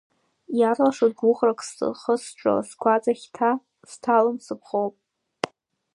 Иарлашоит 0.59 1.13
гәыӷрак 1.19 1.59
схы-сҿы, 1.67 2.53
сгәаҵа 2.69 3.13
хьҭа 3.19 3.51
зҭалом 3.89 4.37
сыԥхоуп. 4.45 4.95